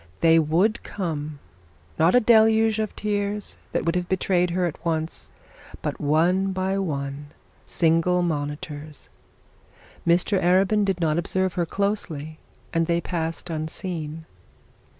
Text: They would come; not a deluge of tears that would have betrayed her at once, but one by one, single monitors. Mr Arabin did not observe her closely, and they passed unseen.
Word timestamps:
They 0.21 0.39
would 0.39 0.81
come; 0.81 1.37
not 1.99 2.15
a 2.15 2.19
deluge 2.19 2.79
of 2.79 2.95
tears 2.95 3.59
that 3.71 3.85
would 3.85 3.95
have 3.95 4.09
betrayed 4.09 4.49
her 4.49 4.65
at 4.65 4.83
once, 4.83 5.29
but 5.83 6.01
one 6.01 6.51
by 6.53 6.79
one, 6.79 7.27
single 7.67 8.23
monitors. 8.23 9.09
Mr 10.07 10.41
Arabin 10.43 10.83
did 10.83 10.99
not 10.99 11.19
observe 11.19 11.53
her 11.53 11.67
closely, 11.67 12.39
and 12.73 12.87
they 12.87 12.99
passed 12.99 13.51
unseen. 13.51 14.25